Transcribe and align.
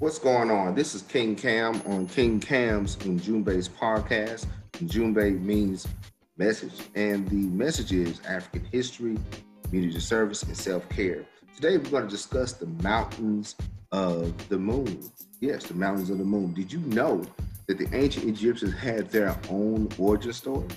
What's 0.00 0.20
going 0.20 0.48
on? 0.48 0.76
This 0.76 0.94
is 0.94 1.02
King 1.02 1.34
Cam 1.34 1.82
on 1.84 2.06
King 2.06 2.38
Cam's 2.38 2.94
Ujumbe's 2.94 3.68
podcast. 3.68 4.46
Ujumbe 4.74 5.42
means 5.42 5.88
message, 6.36 6.82
and 6.94 7.28
the 7.28 7.48
message 7.48 7.92
is 7.92 8.20
African 8.24 8.64
history, 8.66 9.18
community 9.64 9.98
service, 9.98 10.44
and 10.44 10.56
self 10.56 10.88
care. 10.88 11.24
Today, 11.56 11.78
we're 11.78 11.90
going 11.90 12.04
to 12.04 12.08
discuss 12.08 12.52
the 12.52 12.68
mountains 12.80 13.56
of 13.90 14.48
the 14.48 14.56
moon. 14.56 15.10
Yes, 15.40 15.64
the 15.64 15.74
mountains 15.74 16.10
of 16.10 16.18
the 16.18 16.24
moon. 16.24 16.54
Did 16.54 16.72
you 16.72 16.78
know 16.78 17.24
that 17.66 17.76
the 17.78 17.88
ancient 17.92 18.26
Egyptians 18.28 18.74
had 18.74 19.10
their 19.10 19.36
own 19.50 19.88
origin 19.98 20.32
story? 20.32 20.68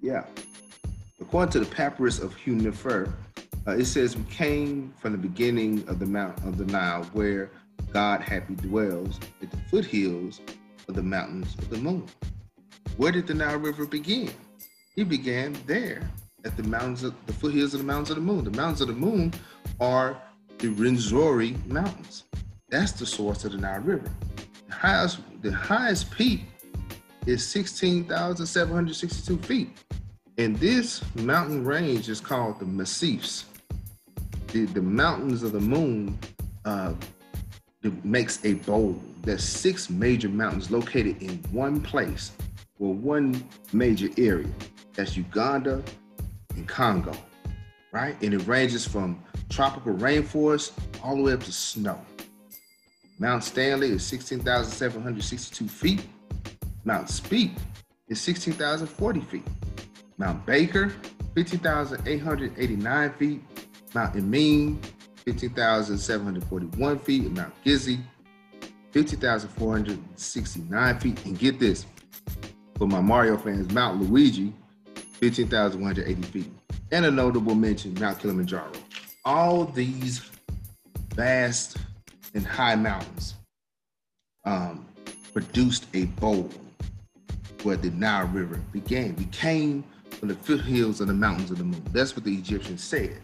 Yeah. 0.00 0.26
According 1.20 1.50
to 1.54 1.58
the 1.58 1.74
Papyrus 1.74 2.20
of 2.20 2.34
Hu-Nefer, 2.34 3.12
uh, 3.66 3.72
it 3.72 3.86
says 3.86 4.16
we 4.16 4.22
came 4.26 4.94
from 5.00 5.10
the 5.10 5.18
beginning 5.18 5.84
of 5.88 5.98
the 5.98 6.06
mount 6.06 6.38
of 6.44 6.56
the 6.56 6.66
Nile, 6.66 7.02
where 7.12 7.50
God 7.92 8.20
Hapi 8.20 8.60
dwells 8.60 9.18
at 9.42 9.50
the 9.50 9.56
foothills 9.70 10.40
of 10.88 10.94
the 10.94 11.02
mountains 11.02 11.54
of 11.58 11.70
the 11.70 11.78
moon. 11.78 12.06
Where 12.96 13.12
did 13.12 13.26
the 13.26 13.34
Nile 13.34 13.58
River 13.58 13.86
begin? 13.86 14.30
It 14.96 15.08
began 15.08 15.56
there 15.66 16.10
at 16.44 16.56
the 16.56 16.62
mountains 16.64 17.04
of 17.04 17.14
the 17.26 17.32
foothills 17.32 17.74
of 17.74 17.80
the 17.80 17.86
mountains 17.86 18.10
of 18.10 18.16
the 18.16 18.22
moon. 18.22 18.44
The 18.44 18.50
mountains 18.50 18.80
of 18.80 18.88
the 18.88 18.94
moon 18.94 19.32
are 19.80 20.20
the 20.58 20.68
Rwenzori 20.68 21.64
Mountains. 21.66 22.24
That's 22.70 22.92
the 22.92 23.06
source 23.06 23.44
of 23.44 23.52
the 23.52 23.58
Nile 23.58 23.80
River. 23.80 24.10
The 24.68 24.74
highest, 24.74 25.20
the 25.42 25.52
highest 25.52 26.10
peak 26.10 26.42
is 27.26 27.46
16,762 27.46 29.38
feet. 29.38 29.70
And 30.36 30.56
this 30.56 31.02
mountain 31.16 31.64
range 31.64 32.08
is 32.08 32.20
called 32.20 32.60
the 32.60 32.66
Massifs. 32.66 33.46
The, 34.48 34.66
the 34.66 34.82
mountains 34.82 35.42
of 35.42 35.52
the 35.52 35.60
moon 35.60 36.18
uh, 36.64 36.94
makes 38.04 38.44
a 38.44 38.54
bowl. 38.54 39.00
There's 39.22 39.44
six 39.44 39.90
major 39.90 40.28
mountains 40.28 40.70
located 40.70 41.22
in 41.22 41.38
one 41.50 41.80
place 41.80 42.32
or 42.78 42.94
one 42.94 43.46
major 43.72 44.08
area. 44.16 44.48
That's 44.94 45.16
Uganda 45.16 45.82
and 46.56 46.66
Congo, 46.66 47.12
right? 47.92 48.20
And 48.22 48.34
it 48.34 48.46
ranges 48.46 48.86
from 48.86 49.22
tropical 49.48 49.94
rainforest 49.94 50.72
all 51.02 51.16
the 51.16 51.22
way 51.22 51.32
up 51.32 51.42
to 51.44 51.52
snow. 51.52 52.00
Mount 53.18 53.42
Stanley 53.42 53.90
is 53.90 54.04
16,762 54.06 55.66
feet. 55.66 56.06
Mount 56.84 57.10
Speke 57.10 57.52
is 58.08 58.20
16,040 58.20 59.20
feet. 59.22 59.46
Mount 60.18 60.44
Baker, 60.46 60.94
15,889 61.34 63.12
feet. 63.14 63.42
Mount 63.94 64.16
Emin, 64.16 64.80
15,741 65.28 66.98
feet, 67.00 67.24
and 67.24 67.36
Mount 67.36 67.52
Gessi, 67.62 68.00
50,469 68.92 71.00
feet. 71.00 71.26
And 71.26 71.38
get 71.38 71.60
this, 71.60 71.84
for 72.78 72.88
my 72.88 73.02
Mario 73.02 73.36
fans, 73.36 73.70
Mount 73.74 74.00
Luigi, 74.00 74.54
15,180 74.94 76.22
feet. 76.22 76.50
And 76.92 77.04
a 77.04 77.10
notable 77.10 77.54
mention, 77.54 77.92
Mount 78.00 78.18
Kilimanjaro. 78.20 78.72
All 79.26 79.66
these 79.66 80.22
vast 81.14 81.76
and 82.32 82.46
high 82.46 82.76
mountains 82.76 83.34
um, 84.46 84.86
produced 85.34 85.84
a 85.92 86.06
bowl 86.06 86.48
where 87.64 87.76
the 87.76 87.90
Nile 87.90 88.28
River 88.28 88.56
began. 88.72 89.14
We 89.16 89.26
came 89.26 89.84
from 90.10 90.28
the 90.28 90.36
foothills 90.36 91.02
of 91.02 91.08
the 91.08 91.12
mountains 91.12 91.50
of 91.50 91.58
the 91.58 91.64
moon. 91.64 91.84
That's 91.92 92.16
what 92.16 92.24
the 92.24 92.34
Egyptians 92.34 92.82
said 92.82 93.20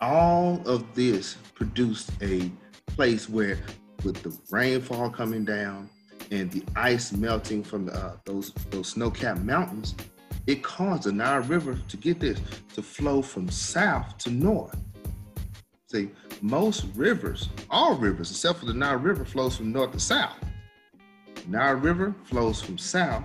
all 0.00 0.62
of 0.66 0.94
this 0.94 1.36
produced 1.54 2.10
a 2.22 2.50
place 2.86 3.28
where 3.28 3.58
with 4.04 4.22
the 4.22 4.36
rainfall 4.50 5.10
coming 5.10 5.44
down 5.44 5.88
and 6.30 6.50
the 6.50 6.62
ice 6.76 7.12
melting 7.12 7.62
from 7.62 7.86
the, 7.86 7.92
uh, 7.94 8.16
those 8.24 8.52
those 8.70 8.88
snow-capped 8.88 9.40
mountains, 9.40 9.94
it 10.46 10.62
caused 10.62 11.04
the 11.04 11.12
Nile 11.12 11.40
River 11.42 11.78
to 11.88 11.96
get 11.96 12.20
this 12.20 12.40
to 12.74 12.82
flow 12.82 13.22
from 13.22 13.48
south 13.48 14.18
to 14.18 14.30
north. 14.30 14.76
See, 15.90 16.10
most 16.42 16.86
rivers, 16.94 17.48
all 17.70 17.94
rivers 17.96 18.30
except 18.30 18.58
for 18.58 18.66
the 18.66 18.74
Nile 18.74 18.96
River, 18.96 19.24
flows 19.24 19.56
from 19.56 19.72
north 19.72 19.92
to 19.92 20.00
south. 20.00 20.36
Nile 21.46 21.74
River 21.74 22.14
flows 22.24 22.60
from 22.60 22.78
south 22.78 23.24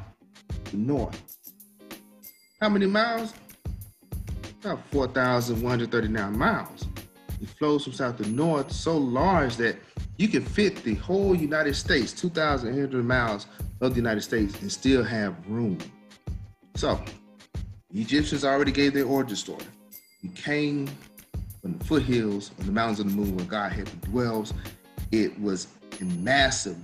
to 0.65 0.77
north. 0.77 1.21
How 2.61 2.69
many 2.69 2.85
miles? 2.85 3.33
About 4.63 4.83
4,139 4.91 6.37
miles. 6.37 6.87
It 7.41 7.47
flows 7.47 7.85
from 7.85 7.93
south 7.93 8.17
to 8.17 8.27
north 8.29 8.71
so 8.71 8.97
large 8.97 9.55
that 9.57 9.77
you 10.17 10.27
can 10.27 10.43
fit 10.43 10.83
the 10.83 10.95
whole 10.95 11.33
United 11.33 11.75
States, 11.75 12.11
2,800 12.11 13.05
miles 13.05 13.47
of 13.79 13.91
the 13.91 13.95
United 13.95 14.21
States, 14.21 14.59
and 14.61 14.69
still 14.69 15.03
have 15.03 15.35
room. 15.47 15.77
So, 16.75 17.01
the 17.91 18.01
Egyptians 18.01 18.43
already 18.43 18.73
gave 18.73 18.93
their 18.93 19.05
origin 19.05 19.37
story. 19.37 19.63
He 20.21 20.27
came 20.29 20.87
from 21.61 21.77
the 21.77 21.85
foothills 21.85 22.51
of 22.59 22.65
the 22.65 22.71
mountains 22.71 22.99
of 22.99 23.05
the 23.07 23.13
moon 23.13 23.37
where 23.37 23.45
God 23.45 23.71
had 23.71 24.01
dwells. 24.01 24.53
It 25.11 25.39
was 25.39 25.67
a 26.01 26.03
massive 26.03 26.77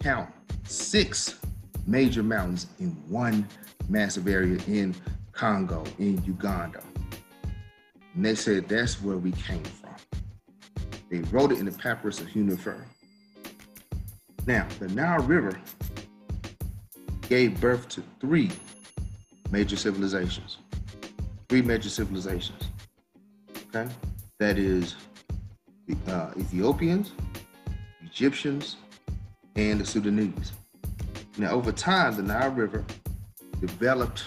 count, 0.00 0.30
six 0.64 1.40
major 1.86 2.22
mountains 2.22 2.68
in 2.78 2.90
one 3.08 3.48
massive 3.88 4.28
area 4.28 4.58
in 4.68 4.94
Congo, 5.34 5.84
in 5.98 6.22
Uganda. 6.24 6.82
And 8.14 8.24
they 8.24 8.34
said 8.34 8.68
that's 8.68 9.02
where 9.02 9.18
we 9.18 9.32
came 9.32 9.64
from. 9.64 9.94
They 11.10 11.18
wrote 11.30 11.52
it 11.52 11.58
in 11.58 11.66
the 11.66 11.72
papyrus 11.72 12.20
of 12.20 12.28
Hu-Nefer. 12.28 12.86
Now, 14.46 14.66
the 14.78 14.88
Nile 14.88 15.20
River 15.20 15.58
gave 17.28 17.60
birth 17.60 17.88
to 17.90 18.02
three 18.20 18.50
major 19.50 19.76
civilizations. 19.76 20.58
Three 21.48 21.62
major 21.62 21.88
civilizations. 21.88 22.62
Okay? 23.68 23.90
That 24.38 24.58
is 24.58 24.96
the 25.86 25.96
uh, 26.12 26.32
Ethiopians, 26.38 27.12
Egyptians, 28.02 28.76
and 29.56 29.80
the 29.80 29.86
Sudanese. 29.86 30.52
Now, 31.38 31.50
over 31.50 31.72
time, 31.72 32.16
the 32.16 32.22
Nile 32.22 32.50
River 32.50 32.84
developed 33.60 34.24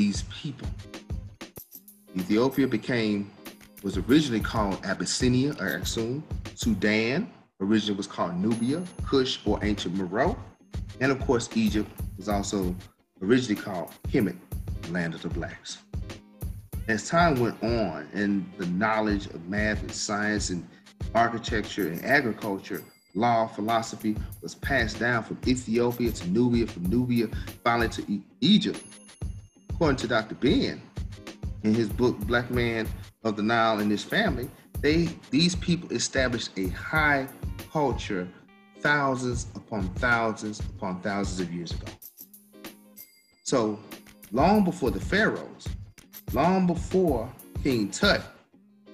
these 0.00 0.22
people. 0.32 0.66
Ethiopia 2.16 2.66
became, 2.66 3.30
was 3.82 3.98
originally 3.98 4.40
called 4.40 4.82
Abyssinia 4.82 5.50
or 5.60 5.78
Aksum. 5.78 6.22
Sudan 6.54 7.30
originally 7.60 7.98
was 7.98 8.06
called 8.06 8.34
Nubia, 8.34 8.82
Kush, 9.06 9.40
or 9.44 9.62
ancient 9.62 9.94
Meroe. 9.94 10.38
And 11.02 11.12
of 11.12 11.20
course, 11.20 11.50
Egypt 11.54 11.90
was 12.16 12.30
also 12.30 12.74
originally 13.20 13.60
called 13.60 13.90
Kemet, 14.08 14.38
land 14.90 15.12
of 15.14 15.20
the 15.20 15.28
blacks. 15.28 15.78
As 16.88 17.06
time 17.06 17.38
went 17.38 17.62
on 17.62 18.08
and 18.14 18.50
the 18.56 18.66
knowledge 18.68 19.26
of 19.26 19.46
math 19.48 19.82
and 19.82 19.92
science 19.92 20.48
and 20.48 20.66
architecture 21.14 21.88
and 21.88 22.02
agriculture, 22.06 22.82
law, 23.14 23.46
philosophy 23.48 24.16
was 24.40 24.54
passed 24.54 24.98
down 24.98 25.24
from 25.24 25.36
Ethiopia 25.46 26.10
to 26.10 26.30
Nubia, 26.30 26.66
from 26.66 26.84
Nubia 26.84 27.28
finally 27.62 27.90
to 27.90 28.02
e- 28.10 28.22
Egypt, 28.40 28.82
according 29.80 29.96
to 29.96 30.06
Dr. 30.06 30.34
Ben, 30.34 30.82
in 31.62 31.72
his 31.72 31.88
book 31.88 32.18
Black 32.26 32.50
Man 32.50 32.86
of 33.24 33.34
the 33.36 33.42
Nile 33.42 33.78
and 33.78 33.90
His 33.90 34.04
Family, 34.04 34.50
they 34.80 35.08
these 35.30 35.54
people 35.56 35.90
established 35.90 36.50
a 36.58 36.68
high 36.68 37.26
culture 37.72 38.28
thousands 38.80 39.46
upon 39.54 39.88
thousands 39.94 40.60
upon 40.60 41.00
thousands 41.00 41.40
of 41.40 41.50
years 41.50 41.72
ago. 41.72 41.90
So 43.42 43.80
long 44.32 44.64
before 44.64 44.90
the 44.90 45.00
pharaohs, 45.00 45.66
long 46.34 46.66
before 46.66 47.32
King 47.62 47.88
Tut, 47.88 48.20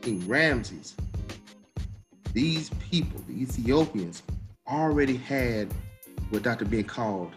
King 0.02 0.25
Ramses, 0.28 0.94
these 2.32 2.70
people, 2.90 3.20
the 3.26 3.43
Ethiopians, 3.43 4.22
already 4.69 5.16
had 5.16 5.66
what 6.31 6.44
Dr. 6.44 6.64
Ben 6.64 6.84
called 6.84 7.32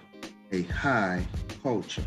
a 0.51 0.61
high 0.61 1.25
culture. 1.63 2.05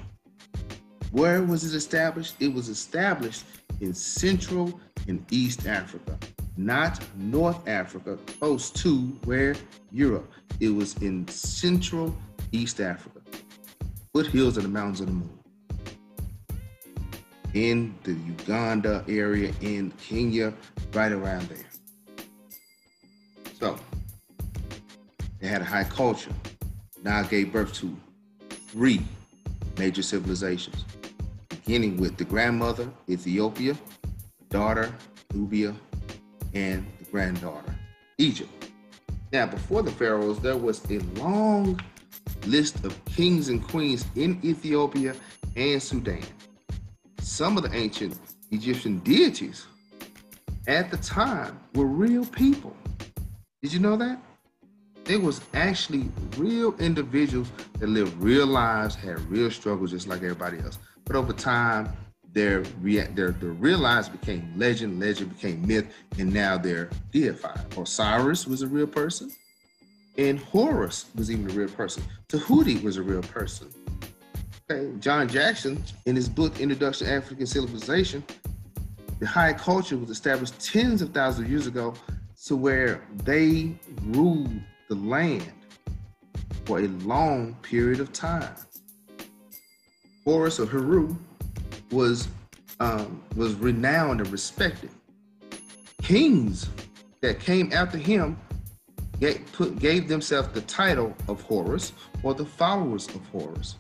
Where 1.13 1.43
was 1.43 1.63
it 1.63 1.77
established? 1.77 2.37
It 2.41 2.55
was 2.55 2.71
established 2.71 3.45
in 3.83 3.93
Central 3.93 4.81
and 5.09 5.23
East 5.31 5.67
Africa, 5.67 6.19
not 6.57 7.05
North 7.17 7.69
Africa, 7.69 8.17
close 8.39 8.71
to 8.71 8.97
where 9.27 9.55
Europe. 9.91 10.33
It 10.59 10.71
was 10.71 10.97
in 11.03 11.29
Central 11.29 12.17
East 12.51 12.81
Africa, 12.81 13.21
foothills 14.15 14.57
of 14.57 14.63
the 14.63 14.71
mountains 14.71 15.01
of 15.01 15.09
the 15.09 15.13
moon. 15.13 15.39
In 17.53 17.95
the 18.05 18.13
Uganda 18.13 19.05
area, 19.07 19.53
in 19.61 19.91
Kenya, 20.03 20.55
right 20.95 21.13
around 21.13 21.47
there. 21.49 22.25
So 23.61 23.79
they 25.41 25.47
had 25.47 25.61
a 25.61 25.67
high 25.67 25.85
culture. 25.85 26.33
Now 27.03 27.23
gave 27.23 27.53
birth 27.53 27.75
to 27.75 27.95
three 28.71 29.03
major 29.77 30.03
civilizations 30.03 30.87
beginning 31.65 31.97
with 31.97 32.17
the 32.17 32.25
grandmother, 32.25 32.89
Ethiopia, 33.09 33.77
daughter, 34.49 34.93
Nubia, 35.33 35.75
and 36.55 36.85
the 36.99 37.05
granddaughter, 37.11 37.75
Egypt. 38.19 38.51
Now, 39.33 39.47
before 39.47 39.83
the 39.83 39.91
pharaohs, 39.91 40.41
there 40.41 40.57
was 40.57 40.83
a 40.91 40.99
long 41.21 41.81
list 42.47 42.85
of 42.85 43.03
kings 43.05 43.49
and 43.49 43.67
queens 43.67 44.05
in 44.17 44.41
Ethiopia 44.45 45.15
and 45.57 45.83
Sudan. 45.83 46.23
Some 47.21 47.57
of 47.57 47.63
the 47.63 47.75
ancient 47.75 48.19
Egyptian 48.51 48.99
deities 48.99 49.67
at 50.67 50.91
the 50.91 50.97
time 50.99 51.59
were 51.75 51.87
real 51.87 52.27
people. 52.27 52.77
Did 53.63 53.73
you 53.73 53.79
know 53.79 53.97
that? 53.97 54.19
They 55.05 55.17
was 55.17 55.41
actually 55.55 56.09
real 56.37 56.75
individuals 56.79 57.51
that 57.79 57.89
lived 57.89 58.21
real 58.23 58.47
lives, 58.47 58.95
had 58.95 59.21
real 59.31 59.51
struggles 59.51 59.93
just 59.93 60.07
like 60.07 60.23
everybody 60.23 60.59
else. 60.59 60.79
But 61.13 61.19
over 61.19 61.35
time, 61.35 61.93
their, 62.33 62.63
their, 62.63 63.33
their 63.33 63.33
real 63.33 63.81
lives 63.81 64.09
became 64.09 64.51
legend, 64.57 64.99
legend 64.99 65.35
became 65.35 65.67
myth, 65.67 65.93
and 66.19 66.33
now 66.33 66.57
they're 66.57 66.89
deified. 67.11 67.61
Osiris 67.77 68.47
was 68.47 68.63
a 68.63 68.67
real 68.67 68.87
person, 68.87 69.31
and 70.17 70.39
Horus 70.39 71.11
was 71.15 71.31
even 71.31 71.51
a 71.51 71.53
real 71.53 71.69
person. 71.69 72.03
Tahuti 72.29 72.83
was 72.83 72.97
a 72.97 73.03
real 73.03 73.21
person. 73.21 73.69
Okay, 74.71 74.91
John 75.01 75.29
Jackson, 75.29 75.85
in 76.07 76.17
his 76.17 76.31
book 76.31 76.59
Introduction 76.61 77.07
to 77.09 77.13
African 77.13 77.45
Civilization, 77.45 78.25
the 79.19 79.27
high 79.27 79.53
culture 79.53 79.99
was 79.99 80.09
established 80.09 80.59
tens 80.65 81.03
of 81.03 81.11
thousands 81.11 81.45
of 81.45 81.51
years 81.51 81.67
ago 81.67 81.93
to 82.47 82.57
where 82.57 83.03
they 83.25 83.79
ruled 84.07 84.51
the 84.89 84.95
land 84.95 85.53
for 86.65 86.79
a 86.79 86.89
long 87.05 87.55
period 87.61 88.01
of 88.01 88.15
time. 88.15 88.55
Horus 90.25 90.61
or 90.61 90.67
Heru 90.67 91.17
was 91.91 92.29
um, 92.81 93.23
was 93.37 93.55
renowned 93.55 94.21
and 94.21 94.31
respected. 94.31 94.91
Kings 96.03 96.69
that 97.21 97.39
came 97.39 97.73
after 97.73 97.97
him 97.97 98.37
gave, 99.21 99.45
put, 99.53 99.79
gave 99.79 100.09
themselves 100.09 100.49
the 100.49 100.63
title 100.63 101.15
of 101.29 101.41
Horus 101.43 101.93
or 102.23 102.35
the 102.35 102.45
followers 102.45 103.07
of 103.09 103.25
Horus. 103.29 103.77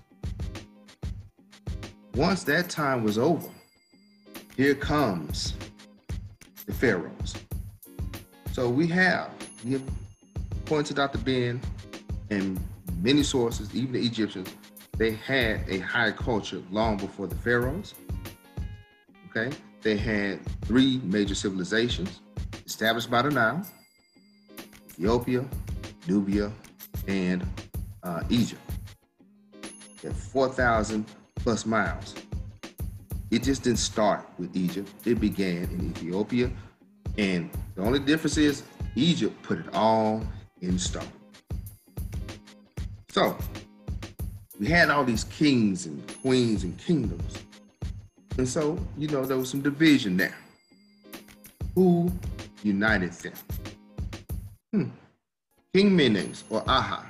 Once 2.14 2.44
that 2.44 2.70
time 2.70 3.02
was 3.02 3.18
over, 3.18 3.48
here 4.56 4.74
comes 4.74 5.54
the 6.66 6.72
pharaohs. 6.72 7.34
So 8.52 8.68
we 8.68 8.86
have, 8.88 9.30
we 9.64 9.72
have 9.72 9.82
according 10.60 10.86
to 10.86 10.94
Dr. 10.94 11.18
Ben 11.18 11.60
and 12.30 12.60
many 13.00 13.22
sources, 13.22 13.74
even 13.74 13.92
the 13.92 14.06
Egyptians, 14.06 14.54
they 14.98 15.12
had 15.12 15.64
a 15.68 15.78
high 15.78 16.12
culture 16.12 16.62
long 16.70 16.96
before 16.96 17.26
the 17.26 17.36
pharaohs. 17.36 17.94
Okay, 19.30 19.54
they 19.80 19.96
had 19.96 20.40
three 20.62 21.00
major 21.04 21.34
civilizations 21.34 22.20
established 22.66 23.10
by 23.10 23.22
the 23.22 23.30
Nile: 23.30 23.66
Ethiopia, 24.90 25.44
Nubia, 26.06 26.52
and 27.08 27.46
uh, 28.02 28.22
Egypt. 28.28 28.60
At 30.04 30.12
4,000 30.14 31.06
plus 31.36 31.64
miles. 31.64 32.14
It 33.30 33.42
just 33.42 33.62
didn't 33.62 33.78
start 33.78 34.28
with 34.38 34.54
Egypt. 34.56 34.90
It 35.06 35.20
began 35.20 35.64
in 35.64 35.90
Ethiopia. 35.90 36.50
And 37.16 37.50
the 37.74 37.82
only 37.82 37.98
difference 37.98 38.36
is 38.36 38.62
Egypt 38.94 39.42
put 39.42 39.58
it 39.58 39.66
all 39.74 40.22
in 40.60 40.78
stone. 40.78 41.08
So 43.08 43.36
we 44.62 44.68
had 44.68 44.90
all 44.90 45.02
these 45.02 45.24
kings 45.24 45.86
and 45.86 46.00
queens 46.22 46.62
and 46.62 46.78
kingdoms. 46.78 47.36
And 48.38 48.48
so, 48.48 48.78
you 48.96 49.08
know, 49.08 49.24
there 49.24 49.36
was 49.36 49.50
some 49.50 49.60
division 49.60 50.16
there. 50.16 50.36
Who 51.74 52.12
united 52.62 53.10
them? 53.10 53.32
Hmm. 54.72 54.84
King 55.74 55.96
Menes 55.96 56.44
or 56.48 56.62
Aha, 56.68 57.04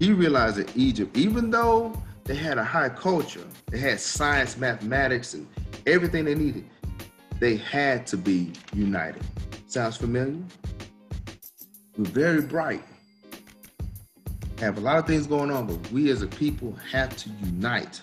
he 0.00 0.12
realized 0.12 0.56
that 0.56 0.76
Egypt, 0.76 1.16
even 1.16 1.52
though 1.52 1.96
they 2.24 2.34
had 2.34 2.58
a 2.58 2.64
high 2.64 2.88
culture, 2.88 3.46
they 3.70 3.78
had 3.78 4.00
science, 4.00 4.56
mathematics, 4.56 5.34
and 5.34 5.46
everything 5.86 6.24
they 6.24 6.34
needed, 6.34 6.64
they 7.38 7.54
had 7.56 8.04
to 8.08 8.16
be 8.16 8.52
united. 8.72 9.22
Sounds 9.68 9.96
familiar? 9.96 10.42
We're 11.96 12.06
very 12.06 12.42
bright, 12.42 12.82
have 14.58 14.76
a 14.76 14.80
lot 14.80 14.98
of 14.98 15.06
things 15.06 15.26
going 15.26 15.50
on, 15.50 15.66
but 15.66 15.92
we 15.92 16.10
as 16.10 16.22
a 16.22 16.26
people 16.26 16.76
have 16.90 17.16
to 17.16 17.30
unite, 17.44 18.00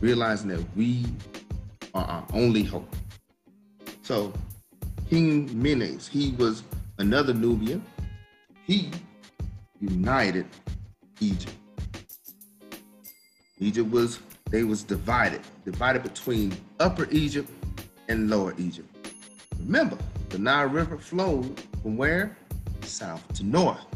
realizing 0.00 0.48
that 0.48 0.64
we 0.76 1.04
are 1.94 2.04
our 2.04 2.26
only 2.32 2.62
hope. 2.62 2.94
So, 4.02 4.32
King 5.10 5.50
Menes, 5.60 6.06
he 6.06 6.32
was 6.38 6.62
another 6.98 7.34
Nubian. 7.34 7.84
He 8.64 8.90
united 9.80 10.46
Egypt. 11.20 11.54
Egypt 13.58 13.90
was 13.90 14.20
they 14.50 14.64
was 14.64 14.82
divided, 14.82 15.40
divided 15.64 16.02
between 16.02 16.54
Upper 16.78 17.08
Egypt 17.10 17.50
and 18.08 18.30
Lower 18.30 18.54
Egypt. 18.58 18.88
Remember, 19.58 19.98
the 20.28 20.38
Nile 20.38 20.66
River 20.66 20.98
flowed 20.98 21.60
from 21.82 21.96
where? 21.96 22.36
South 22.82 23.26
to 23.34 23.44
north. 23.44 23.91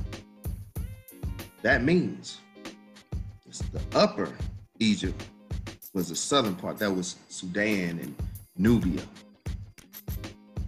That 1.66 1.82
means 1.82 2.38
the 3.72 3.80
upper 3.92 4.32
Egypt 4.78 5.20
was 5.94 6.10
the 6.10 6.14
southern 6.14 6.54
part. 6.54 6.78
That 6.78 6.94
was 6.94 7.16
Sudan 7.28 7.98
and 7.98 8.14
Nubia 8.56 9.02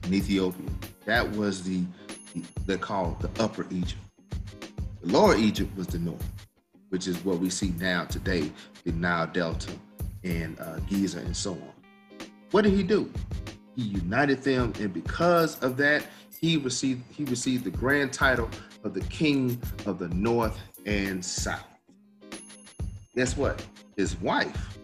and 0.03 0.13
Ethiopia. 0.13 0.69
That 1.05 1.31
was 1.37 1.63
the, 1.63 1.85
they 2.67 2.79
called 2.79 3.21
the 3.21 3.31
upper 3.41 3.65
Egypt. 3.71 4.01
The 5.03 5.13
lower 5.13 5.37
Egypt 5.37 5.71
was 5.77 5.87
the 5.87 6.01
north, 6.01 6.33
which 6.89 7.07
is 7.07 7.25
what 7.25 7.39
we 7.39 7.49
see 7.49 7.73
now 7.79 8.05
today, 8.07 8.51
the 8.83 8.91
Nile 8.91 9.29
Delta 9.29 9.71
and 10.25 10.59
uh, 10.59 10.81
Giza 10.89 11.21
and 11.21 11.37
so 11.37 11.53
on. 11.53 11.73
What 12.51 12.63
did 12.63 12.73
he 12.73 12.83
do? 12.83 13.09
He 13.77 13.83
united 13.83 14.43
them, 14.43 14.73
and 14.81 14.93
because 14.93 15.61
of 15.61 15.77
that, 15.77 16.05
he 16.41 16.57
received 16.57 17.05
he 17.13 17.25
received 17.25 17.63
the 17.63 17.71
grand 17.71 18.13
title 18.13 18.51
of 18.83 18.95
the 18.95 19.01
King 19.03 19.61
of 19.87 20.01
the 20.01 20.09
North 20.09 20.59
and 20.89 21.23
South. 21.23 21.67
Guess 23.15 23.37
what? 23.37 23.63
His 23.97 24.19
wife 24.21 24.79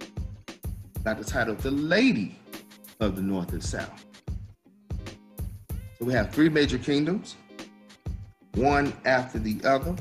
got 1.03 1.17
the 1.17 1.25
title 1.25 1.55
of 1.55 1.63
the 1.63 1.71
Lady 1.71 2.37
of 3.01 3.17
the 3.17 3.23
North 3.23 3.53
and 3.53 3.65
South. 3.65 4.05
So 5.99 6.05
we 6.05 6.13
have 6.13 6.31
three 6.31 6.51
major 6.51 6.77
kingdoms, 6.77 7.37
one 8.55 8.93
after 9.07 9.39
the 9.39 9.59
other 9.65 9.95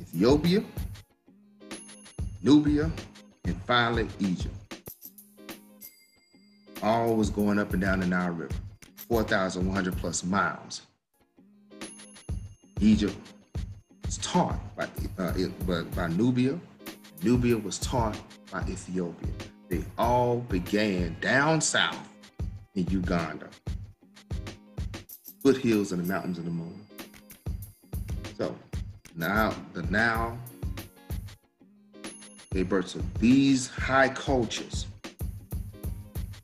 Ethiopia, 0.00 0.62
Nubia, 2.42 2.88
and 3.44 3.62
finally 3.62 4.06
Egypt 4.20 4.54
all 6.84 7.16
was 7.16 7.30
going 7.30 7.58
up 7.58 7.72
and 7.72 7.80
down 7.80 8.00
the 8.00 8.06
Nile 8.06 8.30
River, 8.30 8.54
4,100 9.08 9.96
plus 9.96 10.24
miles. 10.24 10.82
Egypt 12.80 13.16
taught 14.32 14.58
by, 14.76 14.88
uh, 15.18 15.32
by, 15.94 16.08
Nubia. 16.08 16.58
Nubia 17.22 17.58
was 17.58 17.78
taught 17.78 18.18
by 18.50 18.60
Ethiopia. 18.62 19.28
They 19.68 19.84
all 19.98 20.38
began 20.38 21.14
down 21.20 21.60
south 21.60 22.08
in 22.74 22.86
Uganda, 22.86 23.50
foothills 25.42 25.92
and 25.92 26.02
the 26.02 26.10
mountains 26.10 26.38
of 26.38 26.46
the 26.46 26.50
moon. 26.50 26.86
So 28.38 28.56
now 29.14 29.54
the 29.74 29.82
now 29.82 30.38
gave 32.54 32.70
birth 32.70 32.92
to 32.92 33.02
these 33.18 33.68
high 33.68 34.08
cultures 34.08 34.86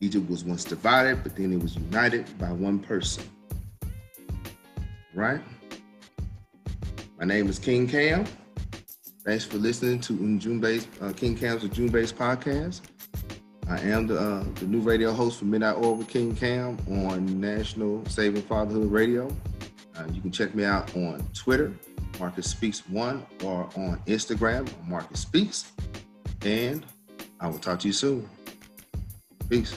Egypt 0.00 0.28
was 0.28 0.44
once 0.44 0.62
divided, 0.64 1.22
but 1.22 1.34
then 1.36 1.54
it 1.54 1.60
was 1.60 1.74
united 1.74 2.26
by 2.38 2.52
one 2.52 2.78
person. 2.80 3.24
Right? 5.14 5.40
My 7.18 7.24
name 7.24 7.48
is 7.48 7.58
King 7.58 7.88
Cam. 7.88 8.24
Thanks 9.24 9.44
for 9.44 9.56
listening 9.56 10.00
to 10.02 10.12
Ujumbe's, 10.12 10.86
uh, 11.02 11.12
King 11.12 11.36
Cam's 11.36 11.64
Njumbe's 11.64 12.12
podcast. 12.12 12.82
I 13.68 13.80
am 13.80 14.06
the, 14.06 14.16
uh, 14.16 14.44
the 14.54 14.66
new 14.66 14.78
radio 14.78 15.12
host 15.12 15.40
for 15.40 15.44
Midnight 15.44 15.76
Oil 15.78 15.96
with 15.96 16.06
King 16.06 16.36
Cam 16.36 16.78
on 16.88 17.40
National 17.40 18.06
Saving 18.06 18.42
Fatherhood 18.42 18.92
Radio. 18.92 19.34
Uh, 19.96 20.04
you 20.12 20.20
can 20.20 20.30
check 20.30 20.54
me 20.54 20.64
out 20.64 20.96
on 20.96 21.28
Twitter, 21.34 21.74
Marcus 22.20 22.48
Speaks 22.48 22.88
One, 22.88 23.26
or 23.42 23.68
on 23.74 24.00
Instagram, 24.06 24.68
Marcus 24.86 25.18
Speaks. 25.18 25.72
And 26.42 26.86
I 27.40 27.48
will 27.48 27.58
talk 27.58 27.80
to 27.80 27.88
you 27.88 27.92
soon. 27.92 28.28
Peace. 29.48 29.74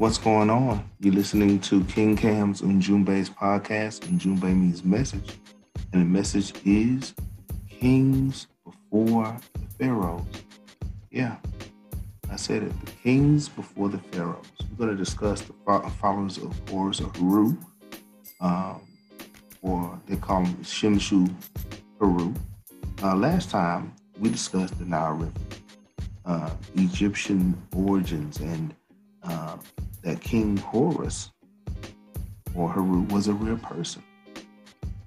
What's 0.00 0.16
going 0.16 0.48
on? 0.48 0.88
You're 1.00 1.12
listening 1.12 1.60
to 1.60 1.84
King 1.84 2.16
Cam's 2.16 2.62
Ujumbe's 2.62 3.28
podcast, 3.28 4.00
Ujumbe 4.08 4.44
means 4.44 4.82
message. 4.82 5.34
And 5.92 6.00
the 6.00 6.06
message 6.06 6.54
is 6.64 7.12
Kings 7.68 8.46
before 8.64 9.36
the 9.52 9.66
Pharaohs. 9.78 10.24
Yeah, 11.10 11.36
I 12.32 12.36
said 12.36 12.62
it. 12.62 12.86
The 12.86 12.92
kings 12.92 13.50
before 13.50 13.90
the 13.90 13.98
Pharaohs. 13.98 14.46
We're 14.70 14.86
going 14.86 14.96
to 14.96 15.04
discuss 15.04 15.42
the 15.42 15.52
followers 16.00 16.38
of 16.38 16.58
Horus 16.70 17.02
or 17.02 17.12
Heru, 17.16 17.58
um, 18.40 18.80
or 19.60 20.00
they 20.06 20.16
call 20.16 20.46
him 20.46 20.56
Shemsu 20.64 21.30
Heru. 22.00 22.32
Uh, 23.02 23.16
last 23.16 23.50
time 23.50 23.92
we 24.18 24.30
discussed 24.30 24.78
the 24.78 24.86
Nile 24.86 25.12
River, 25.12 25.32
uh, 26.24 26.50
Egyptian 26.76 27.54
origins, 27.76 28.38
and 28.38 28.74
uh, 29.24 29.58
that 30.02 30.20
King 30.20 30.56
Horus 30.56 31.30
or 32.54 32.70
Heru 32.70 33.02
was 33.02 33.28
a 33.28 33.32
real 33.32 33.58
person 33.58 34.02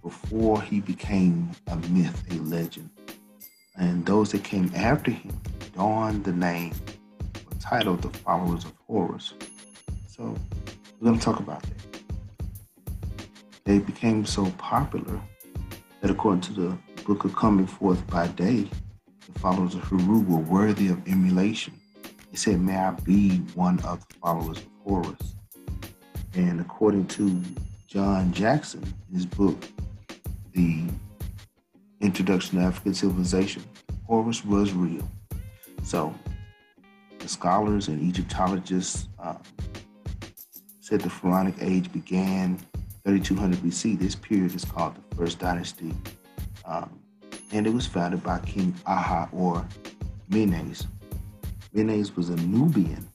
before 0.01 0.61
he 0.61 0.79
became 0.79 1.51
a 1.67 1.75
myth, 1.75 2.23
a 2.31 2.35
legend. 2.35 2.89
And 3.75 4.05
those 4.05 4.31
that 4.31 4.43
came 4.43 4.71
after 4.75 5.11
him 5.11 5.39
donned 5.75 6.23
the 6.23 6.33
name 6.33 6.73
or 7.35 7.57
title 7.59 7.95
the 7.95 8.09
followers 8.09 8.65
of 8.65 8.73
Horus. 8.87 9.33
So 10.07 10.35
we're 10.99 11.07
going 11.07 11.19
to 11.19 11.25
talk 11.25 11.39
about 11.39 11.63
that. 11.63 12.01
They 13.63 13.79
became 13.79 14.25
so 14.25 14.51
popular 14.57 15.19
that 16.01 16.11
according 16.11 16.41
to 16.41 16.53
the 16.53 16.77
book 17.05 17.23
of 17.23 17.35
Coming 17.35 17.65
Forth 17.65 18.05
by 18.07 18.27
Day, 18.27 18.69
the 19.31 19.39
followers 19.39 19.73
of 19.73 19.83
Heru 19.85 20.19
were 20.19 20.37
worthy 20.37 20.89
of 20.89 21.07
emulation. 21.07 21.73
He 22.29 22.37
said, 22.37 22.59
May 22.59 22.75
I 22.75 22.91
be 22.91 23.37
one 23.55 23.79
of 23.81 24.05
the 24.07 24.15
followers 24.15 24.57
of 24.57 24.72
Horus. 24.83 25.35
And 26.35 26.59
according 26.59 27.07
to 27.07 27.41
John 27.87 28.33
Jackson, 28.33 28.81
his 29.11 29.25
book, 29.25 29.63
The 30.53 30.83
Introduction 32.01 32.59
to 32.59 32.65
African 32.65 32.93
Civilization, 32.93 33.63
Horus 34.07 34.43
was 34.43 34.73
real. 34.73 35.07
So 35.83 36.13
the 37.19 37.27
scholars 37.27 37.87
and 37.87 38.01
Egyptologists 38.01 39.07
uh, 39.19 39.35
said 40.81 41.01
the 41.01 41.09
Pharaonic 41.09 41.55
age 41.61 41.91
began 41.93 42.59
3200 43.05 43.59
BC. 43.59 43.99
This 43.99 44.15
period 44.15 44.53
is 44.55 44.65
called 44.65 44.95
the 44.95 45.15
First 45.15 45.39
Dynasty, 45.39 45.93
um, 46.65 46.99
and 47.51 47.67
it 47.67 47.73
was 47.73 47.85
founded 47.85 48.23
by 48.23 48.39
King 48.39 48.75
Aha 48.85 49.29
or 49.31 49.65
Menes. 50.29 50.87
Menes 51.73 52.15
was 52.15 52.29
a 52.29 52.35
Nubian 52.35 53.07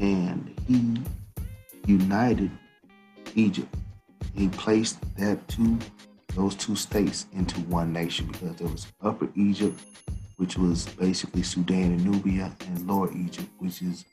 and 0.00 0.55
he 0.66 0.98
united 1.86 2.50
Egypt. 3.34 3.74
He 4.34 4.48
placed 4.48 4.98
that 5.16 5.46
two, 5.48 5.78
those 6.34 6.54
two 6.54 6.76
states 6.76 7.26
into 7.32 7.60
one 7.62 7.92
nation 7.92 8.26
because 8.26 8.56
there 8.56 8.68
was 8.68 8.86
Upper 9.00 9.28
Egypt, 9.34 9.80
which 10.36 10.58
was 10.58 10.86
basically 10.86 11.42
Sudan 11.42 11.92
and 11.92 12.04
Nubia, 12.04 12.52
and 12.66 12.86
Lower 12.86 13.10
Egypt, 13.12 13.48
which 13.58 13.80
is 13.82 14.04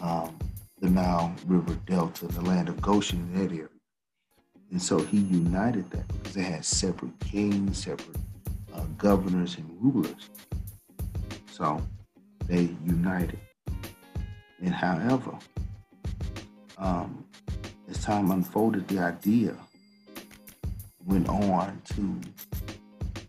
um, 0.00 0.36
the 0.80 0.90
Nile 0.90 1.34
River 1.46 1.74
Delta, 1.86 2.26
the 2.26 2.42
land 2.42 2.68
of 2.68 2.80
Goshen 2.82 3.20
in 3.20 3.34
that 3.34 3.54
area. 3.54 3.68
And 4.70 4.82
so 4.82 4.98
he 4.98 5.18
united 5.18 5.90
that 5.92 6.08
because 6.08 6.34
they 6.34 6.42
had 6.42 6.64
separate 6.64 7.18
kings, 7.20 7.84
separate 7.84 8.16
uh, 8.74 8.84
governors, 8.98 9.56
and 9.56 9.70
rulers. 9.80 10.30
So 11.50 11.80
they 12.46 12.74
united. 12.84 13.38
And 14.60 14.74
however, 14.74 15.38
um, 16.84 17.24
as 17.88 17.98
time 18.04 18.30
unfolded, 18.30 18.86
the 18.88 18.98
idea 18.98 19.56
went 21.04 21.28
on 21.28 21.80
to 21.94 22.20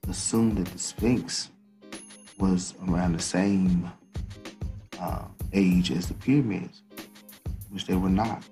assume 0.09 0.55
that 0.55 0.67
the 0.67 0.77
Sphinx 0.77 1.49
was 2.37 2.73
around 2.87 3.13
the 3.13 3.21
same 3.21 3.89
uh, 4.99 5.23
age 5.53 5.89
as 5.91 6.07
the 6.07 6.13
pyramids, 6.15 6.83
which 7.69 7.85
they 7.87 7.95
were 7.95 8.09
not. 8.09 8.43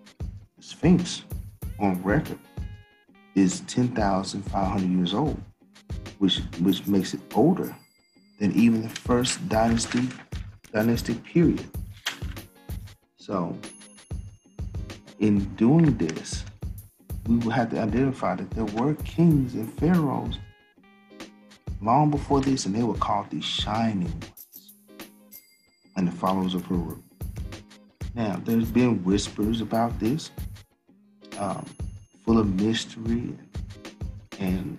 The 0.58 0.64
Sphinx, 0.64 1.24
on 1.80 2.02
record, 2.02 2.40
is 3.36 3.60
10,500 3.62 4.90
years 4.90 5.14
old, 5.14 5.42
which 6.20 6.38
which 6.62 6.88
makes 6.88 7.14
it 7.14 7.20
older 7.36 7.76
than 8.40 8.54
even 8.54 8.84
the 8.84 8.90
first 8.90 9.48
dynasty 9.50 10.08
dynastic 10.72 11.22
period. 11.24 11.66
So, 13.18 13.58
in 15.24 15.40
doing 15.56 15.98
this, 15.98 16.44
we 17.26 17.50
have 17.50 17.70
to 17.70 17.80
identify 17.80 18.36
that 18.36 18.52
there 18.52 18.66
were 18.66 18.94
kings 19.06 19.54
and 19.54 19.72
pharaohs 19.80 20.38
long 21.82 22.12
before 22.12 22.42
this, 22.42 22.66
and 22.66 22.76
they 22.76 22.84
were 22.84 22.94
called 22.96 23.30
the 23.30 23.40
shining 23.40 24.12
ones 24.12 24.74
and 25.96 26.10
the 26.10 26.12
followers 26.12 26.56
of 26.56 26.66
Heru. 26.66 27.02
Now, 28.14 28.42
there's 28.44 28.70
been 28.70 29.02
whispers 29.06 29.62
about 29.62 29.98
this, 29.98 30.30
um, 31.40 31.66
full 32.26 32.38
of 32.38 32.60
mystery, 32.62 33.34
and, 34.40 34.78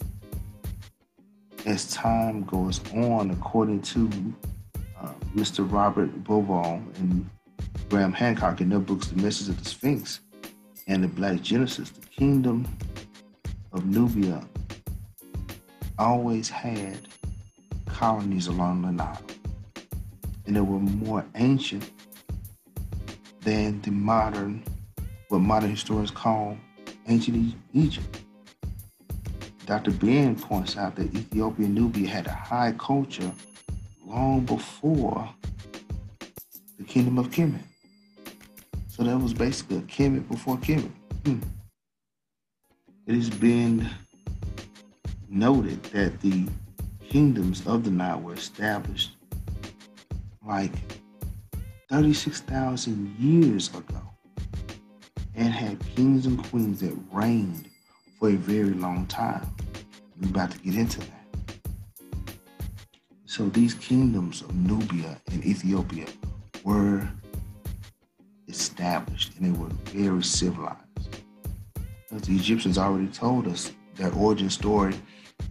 as 1.65 1.91
time 1.91 2.45
goes 2.45 2.83
on, 2.93 3.31
according 3.31 3.81
to 3.81 4.11
uh, 5.01 5.15
Mr. 5.35 5.67
Robert 5.73 6.23
Bauval 6.23 6.83
and 6.99 7.31
Graham 7.89 8.13
Hancock 8.13 8.61
in 8.61 8.69
their 8.69 8.79
books, 8.79 9.07
The 9.09 9.23
Message 9.23 9.49
of 9.49 9.63
the 9.63 9.69
Sphinx 9.69 10.21
and 10.87 11.03
the 11.03 11.09
Black 11.09 11.41
Genesis, 11.41 11.91
the 11.91 12.07
kingdom 12.07 12.67
of 13.73 13.87
Nubia 13.87 14.47
always 15.99 16.49
had 16.49 16.99
colonies 17.87 18.49
along 18.49 18.83
the 18.83 18.93
Nile. 18.93 19.21
And 20.47 20.57
they 20.57 20.61
were 20.61 20.79
more 20.79 21.25
ancient 21.37 21.91
than 23.41 23.81
the 23.83 23.91
modern, 23.91 24.63
what 25.29 25.39
modern 25.41 25.71
historians 25.71 26.11
call 26.11 26.57
ancient 27.09 27.55
Egypt. 27.73 28.21
Dr. 29.67 29.93
Ben 29.93 30.37
points 30.37 30.77
out 30.77 30.97
that 30.97 31.15
Ethiopia 31.15 31.67
and 31.67 31.75
Nubia 31.75 32.09
had 32.09 32.27
a 32.27 32.33
high 32.33 32.73
culture 32.79 33.33
long 34.05 34.45
before 34.45 35.29
the 36.79 36.85
kingdom 36.85 37.19
of 37.19 37.31
Kemet. 37.31 37.63
So 38.97 39.03
that 39.03 39.19
was 39.19 39.35
basically 39.35 39.79
a 39.79 39.81
Kemet 39.81 40.29
before 40.29 40.57
Kemet. 40.59 40.93
Hmm. 41.25 41.41
It 43.09 43.17
has 43.17 43.29
been 43.29 43.91
noted 45.29 45.83
that 45.87 46.21
the 46.21 46.47
kingdoms 47.03 47.67
of 47.67 47.83
the 47.83 47.91
Nile 47.91 48.21
were 48.21 48.35
established 48.35 49.17
like 50.47 50.71
36,000 51.91 53.17
years 53.19 53.69
ago 53.75 54.01
and 55.35 55.53
had 55.53 55.81
kings 55.97 56.27
and 56.27 56.41
queens 56.45 56.79
that 56.79 56.97
reigned 57.11 57.69
for 58.21 58.29
a 58.29 58.37
very 58.37 58.75
long 58.75 59.07
time. 59.07 59.45
We're 60.21 60.29
about 60.29 60.53
to 60.53 60.59
get 60.59 60.77
into 60.77 61.01
that. 61.01 61.27
So 63.25 63.49
these 63.49 63.75
kingdoms 63.75 64.43
of 64.43 64.55
Nubia 64.55 65.21
and 65.33 65.45
Ethiopia 65.45 66.07
were 66.63 67.09
established 68.55 69.37
and 69.37 69.47
they 69.47 69.59
were 69.59 69.69
very 69.87 70.23
civilized. 70.23 70.79
The 72.11 72.37
Egyptians 72.37 72.79
already 72.79 73.09
told 73.09 73.49
us 73.49 73.73
their 73.97 74.13
origin 74.15 74.49
story 74.49 74.95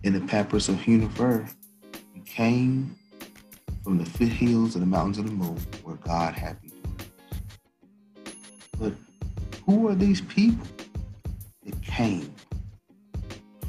in 0.04 0.14
the 0.14 0.22
Papyrus 0.22 0.70
of 0.70 0.76
Hunefer. 0.78 1.50
It 2.16 2.26
came 2.26 2.96
from 3.84 3.98
the 3.98 4.06
foothills 4.06 4.76
of 4.76 4.82
the 4.82 4.88
mountains 4.88 5.18
of 5.18 5.26
the 5.26 5.32
moon 5.32 5.58
where 5.84 5.98
God 5.98 6.34
had 6.34 6.64
me 6.64 6.72
But 8.80 8.94
who 9.66 9.90
are 9.90 9.96
these 9.96 10.22
people 10.22 10.66
that 11.66 11.82
came 11.82 12.34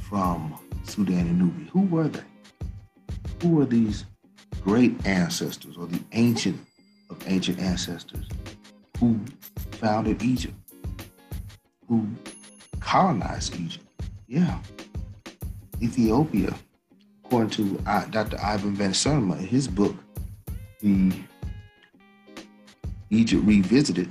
from 0.08 0.56
Sudan 0.84 1.26
and 1.26 1.38
Nubia? 1.40 1.70
Who 1.72 1.82
were 1.86 2.08
they? 2.08 2.22
Who 3.42 3.60
are 3.60 3.66
these 3.66 4.04
great 4.62 5.04
ancestors 5.04 5.76
or 5.76 5.86
the 5.86 6.00
ancient 6.12 6.60
of 7.10 7.18
ancient 7.26 7.58
ancestors 7.58 8.26
who 9.04 9.20
founded 9.72 10.22
Egypt, 10.22 10.54
who 11.88 12.08
colonized 12.80 13.54
Egypt. 13.60 13.84
Yeah. 14.26 14.58
Ethiopia, 15.82 16.54
according 17.24 17.50
to 17.50 17.82
uh, 17.86 18.06
Dr. 18.06 18.38
Ivan 18.40 18.74
Van 18.74 18.92
Sertima 18.92 19.38
in 19.38 19.46
his 19.46 19.68
book, 19.68 19.94
The 20.80 21.12
Egypt 23.10 23.44
Revisited, 23.44 24.10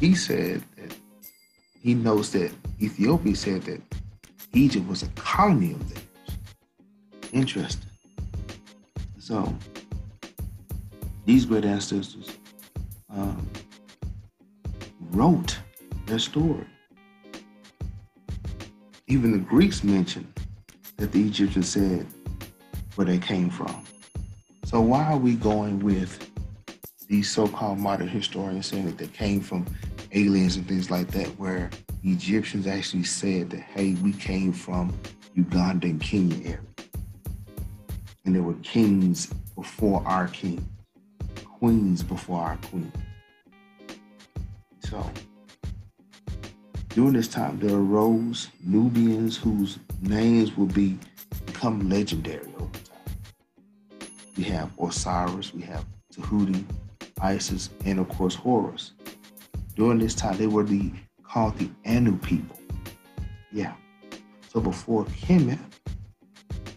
he 0.00 0.14
said 0.16 0.64
that 0.76 0.96
he 1.80 1.94
knows 1.94 2.32
that 2.32 2.50
Ethiopia 2.80 3.36
said 3.36 3.62
that 3.62 3.80
Egypt 4.54 4.88
was 4.88 5.04
a 5.04 5.08
colony 5.08 5.72
of 5.72 5.88
theirs. 5.88 6.04
Interesting. 7.32 7.90
So, 9.20 9.54
these 11.26 11.44
great 11.44 11.64
ancestors 11.64 12.38
um, 13.10 13.48
wrote 15.10 15.58
their 16.06 16.18
story. 16.18 16.66
Even 19.06 19.32
the 19.32 19.38
Greeks 19.38 19.82
mentioned 19.82 20.32
that 20.96 21.12
the 21.12 21.22
Egyptians 21.22 21.68
said 21.70 22.06
where 22.94 23.06
they 23.06 23.18
came 23.18 23.48
from. 23.48 23.84
So 24.64 24.80
why 24.80 25.04
are 25.04 25.16
we 25.18 25.34
going 25.34 25.80
with 25.80 26.30
these 27.08 27.30
so-called 27.30 27.78
modern 27.78 28.08
historians 28.08 28.66
saying 28.66 28.84
that 28.86 28.98
they 28.98 29.06
came 29.06 29.40
from 29.40 29.64
aliens 30.12 30.56
and 30.56 30.68
things 30.68 30.90
like 30.90 31.08
that, 31.12 31.26
where 31.38 31.70
Egyptians 32.04 32.66
actually 32.66 33.04
said 33.04 33.48
that, 33.50 33.60
hey, 33.60 33.94
we 34.02 34.12
came 34.12 34.52
from 34.52 34.92
Uganda 35.34 35.86
and 35.86 36.00
Kenya 36.00 36.36
area. 36.44 36.60
And 38.24 38.34
there 38.34 38.42
were 38.42 38.54
kings 38.62 39.32
before 39.54 40.02
our 40.06 40.28
king, 40.28 40.68
queens 41.44 42.02
before 42.02 42.40
our 42.40 42.58
queen. 42.70 42.92
So 44.88 45.04
during 46.88 47.12
this 47.12 47.28
time, 47.28 47.58
there 47.58 47.76
arose 47.76 48.48
Nubians 48.64 49.36
whose 49.36 49.78
names 50.00 50.56
will 50.56 50.66
be 50.66 50.98
become 51.44 51.90
legendary 51.90 52.48
over 52.58 52.72
time. 52.72 54.08
We 54.38 54.44
have 54.44 54.70
Osiris, 54.80 55.52
we 55.52 55.60
have 55.62 55.84
Tahuti, 56.14 56.64
Isis, 57.20 57.68
and 57.84 57.98
of 57.98 58.08
course 58.08 58.34
Horus. 58.34 58.92
During 59.76 59.98
this 59.98 60.14
time, 60.14 60.38
they 60.38 60.46
were 60.46 60.64
the 60.64 60.90
called 61.22 61.58
the 61.58 61.68
Anu 61.84 62.16
people. 62.16 62.58
Yeah. 63.52 63.74
So 64.48 64.58
before 64.58 65.04
Kemet 65.04 65.58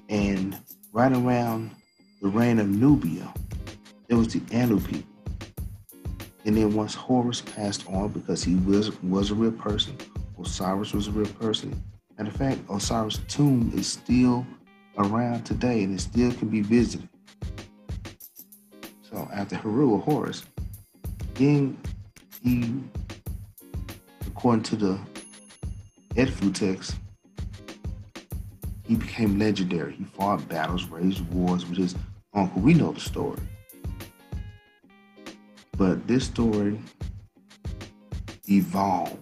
and 0.10 0.60
right 0.92 1.14
around 1.14 1.72
the 2.22 2.28
reign 2.28 2.60
of 2.60 2.68
Nubia, 2.68 3.34
there 4.08 4.18
was 4.18 4.34
the 4.34 4.42
Anu 4.54 4.82
people. 4.82 5.11
And 6.46 6.58
then 6.58 6.74
once 6.74 6.96
Horus 6.96 7.42
passed 7.42 7.88
on 7.88 8.10
because 8.10 8.44
he 8.44 8.56
was 8.56 8.92
was 9.04 9.32
a 9.32 9.36
real 9.36 9.52
person, 9.52 9.96
Osiris 10.40 10.94
was 10.94 11.08
a 11.08 11.12
real 11.12 11.32
person. 11.34 11.82
Matter 12.18 12.30
of 12.30 12.36
fact, 12.36 12.60
Osiris' 12.70 13.20
tomb 13.28 13.72
is 13.76 13.88
still 13.88 14.46
around 14.98 15.44
today 15.44 15.84
and 15.84 15.94
it 15.94 16.02
still 16.02 16.32
can 16.34 16.50
be 16.50 16.62
visited. 16.62 17.08
So 19.02 19.28
after 19.34 19.56
Heru 19.56 19.92
or 19.92 20.00
Horus, 20.00 20.44
then 21.36 21.78
he, 22.44 22.74
according 24.28 24.64
to 24.64 24.76
the 24.76 25.00
Edfu 26.16 26.54
text, 26.54 26.96
he 28.84 28.96
became 28.96 29.40
legendary. 29.40 29.94
He 29.94 30.04
fought 30.04 30.48
battles, 30.50 30.86
raised 30.86 31.22
wars 31.32 31.66
with 31.66 31.78
his 31.78 31.96
uncle. 32.34 32.62
We 32.62 32.74
know 32.74 32.92
the 32.92 33.00
story. 33.00 33.40
But 35.82 36.06
this 36.06 36.26
story 36.26 36.80
evolved. 38.48 39.18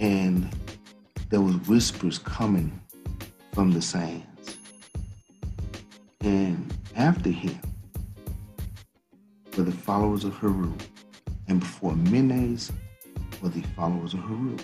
And 0.00 0.52
there 1.28 1.40
was 1.40 1.54
whispers 1.68 2.18
coming 2.18 2.80
from 3.52 3.70
the 3.70 3.82
sands. 3.82 4.56
And 6.22 6.74
after 6.96 7.30
him 7.30 7.60
were 9.56 9.62
the 9.62 9.70
followers 9.70 10.24
of 10.24 10.36
Heru. 10.38 10.72
And 11.46 11.60
before 11.60 11.94
Menes 11.94 12.72
were 13.40 13.50
the 13.50 13.62
followers 13.76 14.12
of 14.12 14.24
Heru. 14.24 14.56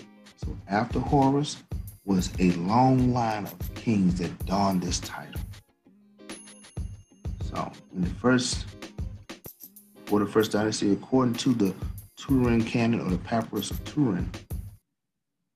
So 0.43 0.57
after 0.67 0.99
Horus 0.99 1.63
was 2.03 2.33
a 2.39 2.51
long 2.51 3.13
line 3.13 3.45
of 3.45 3.75
kings 3.75 4.15
that 4.15 4.45
donned 4.45 4.83
this 4.83 4.99
title. 4.99 5.39
So 7.49 7.71
in 7.95 8.01
the 8.01 8.09
first 8.09 8.65
for 10.07 10.19
the 10.19 10.25
first 10.25 10.53
dynasty, 10.53 10.93
according 10.93 11.33
to 11.33 11.53
the 11.53 11.75
Turin 12.15 12.63
canon 12.63 13.01
or 13.01 13.09
the 13.09 13.17
Papyrus 13.17 13.71
of 13.71 13.83
Turin, 13.83 14.31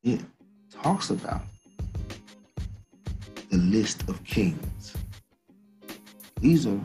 it 0.03 0.19
talks 0.69 1.09
about 1.09 1.41
the 3.49 3.57
list 3.57 4.07
of 4.09 4.21
kings. 4.25 4.93
These 6.41 6.67
are 6.67 6.79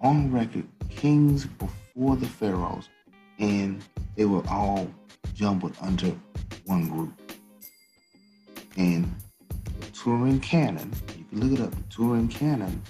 on 0.00 0.32
record 0.32 0.66
kings 0.90 1.46
before 1.46 2.16
the 2.16 2.26
pharaohs, 2.26 2.88
and 3.38 3.84
they 4.16 4.24
were 4.24 4.42
all 4.48 4.90
jumbled 5.32 5.76
under 5.80 6.12
one 6.64 6.88
group. 6.88 7.12
And 8.76 9.14
the 9.78 9.86
Turin 9.92 10.40
canon, 10.40 10.92
you 11.16 11.24
can 11.30 11.48
look 11.48 11.60
it 11.60 11.64
up, 11.64 11.70
the 11.70 11.82
Turin 11.84 12.26
canon 12.26 12.82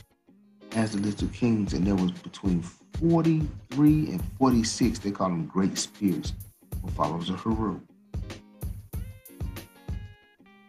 has 0.72 0.92
the 0.92 0.98
list 0.98 1.20
of 1.20 1.34
kings, 1.34 1.74
and 1.74 1.86
there 1.86 1.94
was 1.94 2.12
between 2.12 2.62
43 3.00 4.10
and 4.10 4.22
46, 4.38 5.00
they 5.00 5.10
call 5.10 5.28
them 5.28 5.46
great 5.46 5.76
spears, 5.76 6.32
were 6.82 6.90
followers 6.92 7.28
of 7.28 7.40
Heru. 7.40 7.80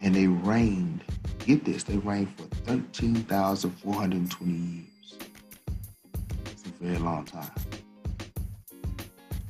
And 0.01 0.13
they 0.13 0.27
reigned, 0.27 1.03
get 1.39 1.63
this, 1.63 1.83
they 1.83 1.97
reigned 1.97 2.35
for 2.35 2.43
13,420 2.65 4.51
years. 4.51 5.17
It's 6.51 6.65
a 6.65 6.83
very 6.83 6.97
long 6.97 7.23
time. 7.25 7.51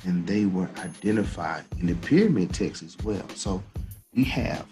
And 0.04 0.26
they 0.26 0.46
were 0.46 0.70
identified 0.78 1.64
in 1.80 1.86
the 1.86 1.94
pyramid 1.96 2.54
text 2.54 2.82
as 2.84 2.96
well. 3.02 3.28
So 3.34 3.62
we 4.14 4.22
have 4.24 4.66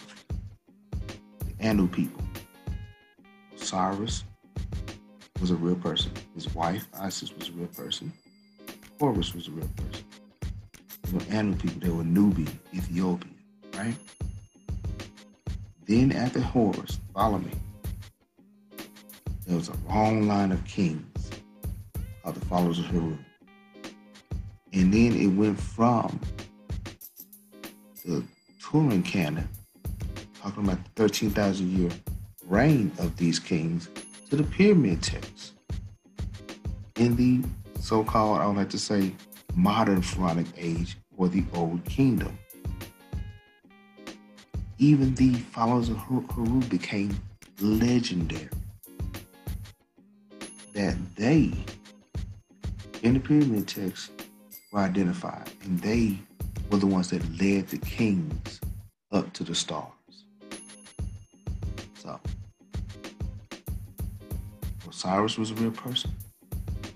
the 1.58 1.68
Anu 1.68 1.88
people, 1.88 2.22
Osiris, 3.56 4.22
was 5.40 5.50
a 5.50 5.56
real 5.56 5.76
person. 5.76 6.12
His 6.34 6.54
wife, 6.54 6.86
Isis, 6.98 7.34
was 7.36 7.48
a 7.48 7.52
real 7.52 7.68
person. 7.68 8.12
Horus 8.98 9.34
was 9.34 9.48
a 9.48 9.50
real 9.50 9.68
person. 9.76 10.04
They 11.04 11.12
were 11.12 11.38
Anu 11.38 11.56
people. 11.56 11.80
They 11.80 11.90
were 11.90 12.04
Nubian, 12.04 12.58
Ethiopian, 12.74 13.34
right? 13.76 13.94
Then 15.86 16.12
after 16.12 16.40
Horus, 16.40 16.98
follow 17.14 17.38
me. 17.38 17.52
There 19.46 19.56
was 19.56 19.68
a 19.68 19.76
long 19.88 20.26
line 20.26 20.50
of 20.50 20.64
kings 20.64 21.30
of 22.24 22.38
the 22.38 22.44
followers 22.46 22.78
of 22.80 22.86
Heru. 22.86 23.16
And 24.72 24.92
then 24.92 25.16
it 25.16 25.28
went 25.28 25.58
from 25.60 26.20
the 28.04 28.24
Turin 28.60 29.02
canon, 29.02 29.48
talking 30.40 30.64
about 30.64 30.82
the 30.84 30.90
13,000 31.02 31.70
year 31.70 31.90
reign 32.46 32.90
of 32.98 33.16
these 33.16 33.38
kings, 33.38 33.88
the 34.36 34.44
pyramid 34.44 35.02
text. 35.02 35.52
In 36.96 37.16
the 37.16 37.42
so 37.80 38.04
called, 38.04 38.40
I 38.40 38.46
would 38.46 38.56
like 38.56 38.70
to 38.70 38.78
say, 38.78 39.12
modern 39.54 40.02
pharaonic 40.02 40.46
age 40.56 40.96
or 41.16 41.28
the 41.28 41.44
Old 41.54 41.84
Kingdom. 41.84 42.38
Even 44.78 45.14
the 45.14 45.34
followers 45.34 45.88
of 45.88 45.96
Heru 45.96 46.60
became 46.68 47.18
legendary. 47.60 48.48
That 50.74 50.96
they, 51.16 51.52
in 53.02 53.14
the 53.14 53.20
pyramid 53.20 53.66
text, 53.66 54.10
were 54.70 54.80
identified, 54.80 55.50
and 55.62 55.80
they 55.80 56.18
were 56.70 56.78
the 56.78 56.86
ones 56.86 57.08
that 57.10 57.22
led 57.40 57.68
the 57.68 57.78
kings 57.78 58.60
up 59.12 59.32
to 59.32 59.44
the 59.44 59.54
stars. 59.54 59.95
Osiris 64.96 65.36
was 65.36 65.50
a 65.50 65.54
real 65.56 65.72
person. 65.72 66.10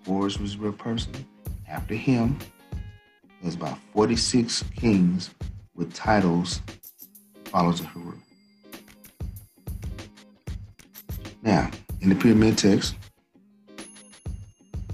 Horus 0.06 0.38
was 0.38 0.54
a 0.54 0.58
real 0.58 0.72
person. 0.72 1.12
After 1.68 1.92
him, 1.94 2.38
there's 3.42 3.56
about 3.56 3.76
46 3.92 4.64
kings 4.74 5.34
with 5.74 5.92
titles 5.92 6.62
followers 7.44 7.80
of 7.80 7.86
Heru. 7.86 8.14
Now, 11.42 11.70
in 12.00 12.08
the 12.08 12.14
pyramid 12.14 12.56
text, 12.56 12.94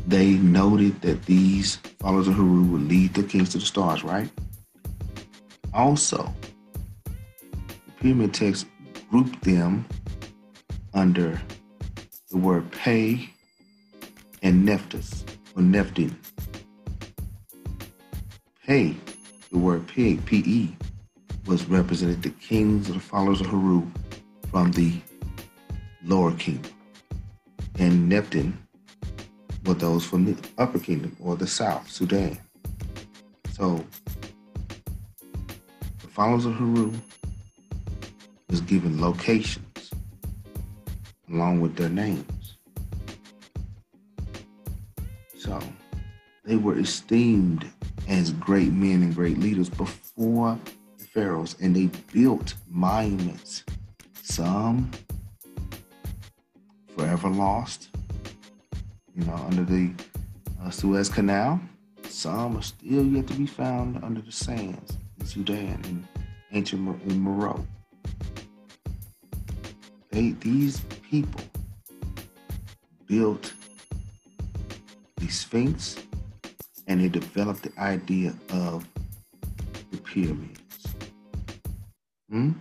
they 0.08 0.32
noted 0.32 1.00
that 1.02 1.24
these 1.26 1.76
followers 2.00 2.26
of 2.26 2.34
Heru 2.34 2.64
would 2.64 2.88
lead 2.88 3.14
the 3.14 3.22
kings 3.22 3.50
to 3.50 3.58
the 3.58 3.66
stars, 3.66 4.02
right? 4.02 4.28
Also, 5.72 6.34
the 7.04 7.92
pyramid 8.00 8.34
text 8.34 8.66
grouped 9.08 9.40
them 9.42 9.86
under 10.92 11.40
the 12.36 12.42
word 12.42 12.70
pay 12.70 13.30
and 14.42 14.62
Nephthys 14.62 15.24
or 15.56 15.62
Nephthyn. 15.62 16.14
Pay, 18.66 18.94
the 19.50 19.56
word 19.56 19.86
pig, 19.88 20.22
P-E, 20.26 20.76
was 21.46 21.64
represented 21.64 22.22
the 22.22 22.28
kings 22.28 22.90
of 22.90 22.96
the 22.96 23.00
followers 23.00 23.40
of 23.40 23.46
Haru 23.46 23.86
from 24.50 24.70
the 24.72 25.00
lower 26.04 26.32
kingdom. 26.32 26.72
And 27.78 28.06
Nephthyn 28.06 28.52
were 29.64 29.72
those 29.72 30.04
from 30.04 30.26
the 30.26 30.36
upper 30.58 30.78
kingdom 30.78 31.16
or 31.18 31.36
the 31.36 31.46
south, 31.46 31.90
Sudan. 31.90 32.38
So 33.52 33.82
the 36.02 36.08
followers 36.08 36.44
of 36.44 36.52
Haru 36.52 36.92
was 38.50 38.60
given 38.60 39.00
locations 39.00 39.65
along 41.30 41.60
with 41.60 41.76
their 41.76 41.88
names. 41.88 42.56
So 45.38 45.60
they 46.44 46.56
were 46.56 46.78
esteemed 46.78 47.70
as 48.08 48.32
great 48.32 48.72
men 48.72 49.02
and 49.02 49.14
great 49.14 49.38
leaders 49.38 49.68
before 49.68 50.58
the 50.98 51.04
pharaohs, 51.04 51.56
and 51.60 51.74
they 51.74 51.90
built 52.12 52.54
monuments. 52.68 53.64
Some 54.22 54.90
forever 56.96 57.28
lost, 57.28 57.88
you 59.14 59.24
know, 59.24 59.34
under 59.48 59.64
the 59.64 59.90
uh, 60.62 60.70
Suez 60.70 61.08
Canal. 61.08 61.60
Some 62.08 62.56
are 62.56 62.62
still 62.62 63.04
yet 63.04 63.26
to 63.28 63.34
be 63.34 63.46
found 63.46 64.02
under 64.02 64.20
the 64.20 64.32
sands 64.32 64.96
in 65.20 65.26
Sudan 65.26 65.80
and 65.84 66.06
ancient 66.52 67.02
in 67.02 67.20
Morocco. 67.20 67.66
They, 70.16 70.30
these 70.30 70.80
people 71.10 71.42
built 73.06 73.52
the 75.18 75.28
Sphinx 75.28 75.96
and 76.86 77.02
they 77.02 77.10
developed 77.10 77.64
the 77.64 77.78
idea 77.78 78.34
of 78.48 78.88
the 79.90 79.98
pyramids. 79.98 80.86
Hmm? 82.30 82.52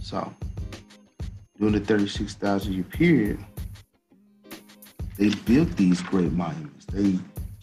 So, 0.00 0.34
during 1.58 1.74
the 1.74 1.80
36,000 1.80 2.72
year 2.72 2.84
period, 2.84 3.44
they 5.18 5.28
built 5.44 5.76
these 5.76 6.00
great 6.00 6.32
monuments. 6.32 6.86
They 6.86 7.18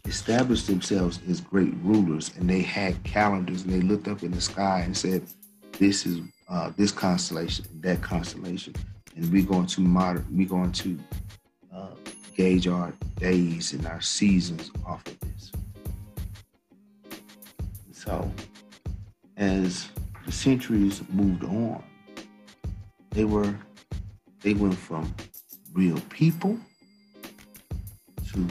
established 0.07 0.67
themselves 0.67 1.19
as 1.27 1.41
great 1.41 1.73
rulers 1.81 2.29
and 2.37 2.47
they 2.47 2.61
had 2.61 3.03
calendars 3.03 3.63
and 3.63 3.73
they 3.73 3.81
looked 3.81 4.07
up 4.07 4.21
in 4.21 4.29
the 4.29 4.39
sky 4.39 4.81
and 4.81 4.95
said, 4.95 5.23
This 5.79 6.05
is 6.05 6.21
uh, 6.47 6.71
this 6.77 6.91
constellation, 6.91 7.65
that 7.81 8.01
constellation. 8.01 8.73
And 9.15 9.31
we're 9.31 9.45
going 9.45 9.67
to 9.67 9.81
modern, 9.81 10.25
we're 10.31 10.47
going 10.47 10.71
to 10.73 10.99
uh, 11.73 11.87
gauge 12.35 12.67
our 12.67 12.93
days 13.17 13.73
and 13.73 13.85
our 13.87 14.01
seasons 14.01 14.71
off 14.85 15.05
of 15.07 15.19
this. 15.21 15.51
So, 17.91 18.31
as 19.37 19.89
the 20.25 20.31
centuries 20.31 21.01
moved 21.09 21.43
on, 21.43 21.83
they 23.11 23.25
were 23.25 23.55
they 24.41 24.53
went 24.53 24.77
from 24.77 25.11
real 25.73 25.99
people 26.09 26.59
to 28.31 28.47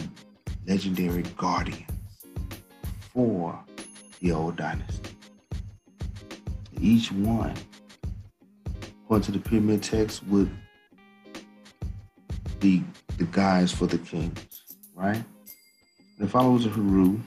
legendary 0.67 1.23
guardians 1.37 1.85
for 3.13 3.59
the 4.21 4.33
old 4.33 4.57
dynasty. 4.57 5.11
Each 6.81 7.13
one, 7.13 7.55
according 9.05 9.25
to 9.27 9.33
the 9.33 9.39
pyramid 9.39 9.83
text, 9.83 10.27
would 10.29 10.51
be 12.59 12.83
the 13.19 13.25
guys 13.25 13.71
for 13.71 13.87
the 13.87 13.99
kings, 13.99 14.63
right? 14.95 15.23
The 16.19 16.27
followers 16.27 16.65
of 16.65 16.75
Heru 16.75 17.21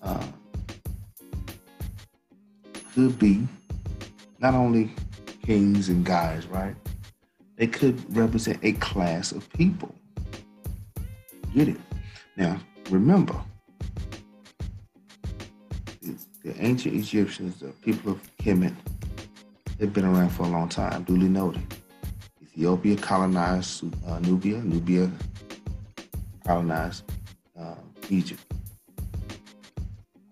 uh, 0.00 0.26
could 2.94 3.18
be 3.18 3.46
not 4.38 4.54
only 4.54 4.94
kings 5.44 5.90
and 5.90 6.04
guys, 6.04 6.46
right? 6.46 6.74
They 7.56 7.66
could 7.66 8.16
represent 8.16 8.58
a 8.62 8.72
class 8.72 9.32
of 9.32 9.48
people. 9.52 9.94
Get 11.54 11.68
it? 11.68 11.76
Now, 12.36 12.58
remember, 12.88 13.38
the, 16.00 16.54
ancient 16.58 16.94
Egyptians, 16.94 17.60
the 17.60 17.68
people 17.84 18.12
of 18.12 18.36
Kemet, 18.38 18.74
they've 19.82 19.92
been 19.92 20.04
around 20.04 20.28
for 20.28 20.44
a 20.44 20.48
long 20.48 20.68
time, 20.68 21.02
duly 21.02 21.28
noted. 21.28 21.60
Ethiopia 22.40 22.96
colonized 22.96 23.82
uh, 24.06 24.20
Nubia. 24.20 24.58
Nubia 24.58 25.10
colonized 26.46 27.02
uh, 27.58 27.74
Egypt. 28.08 28.40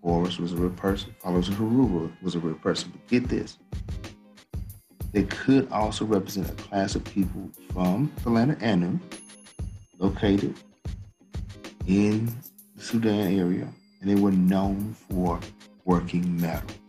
Horus 0.01 0.39
was 0.39 0.53
a 0.53 0.55
real 0.55 0.69
person. 0.69 1.13
Followers 1.19 1.49
of 1.49 1.59
was 2.23 2.35
a 2.35 2.39
real 2.39 2.55
person. 2.55 2.91
But 2.93 3.05
get 3.09 3.27
this. 3.27 3.57
They 5.11 5.23
could 5.23 5.69
also 5.69 6.05
represent 6.05 6.49
a 6.49 6.53
class 6.53 6.95
of 6.95 7.03
people 7.03 7.49
from 7.73 8.09
the 8.23 8.29
land 8.29 8.51
of 8.51 8.63
Anu, 8.63 8.99
located 9.99 10.55
in 11.87 12.33
the 12.77 12.83
Sudan 12.83 13.37
area, 13.37 13.67
and 13.99 14.09
they 14.09 14.15
were 14.15 14.31
known 14.31 14.95
for 15.09 15.41
working 15.83 16.39
metals. 16.39 16.80